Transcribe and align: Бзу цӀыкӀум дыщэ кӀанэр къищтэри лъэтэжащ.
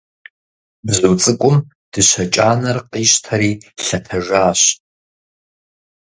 Бзу 0.85 1.13
цӀыкӀум 1.21 1.57
дыщэ 1.91 2.23
кӀанэр 2.33 2.77
къищтэри 2.91 3.51
лъэтэжащ. 3.85 4.61